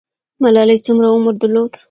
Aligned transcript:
ملالۍ 0.41 0.77
څومره 0.85 1.07
عمر 1.15 1.33
درلود؟ 1.41 1.71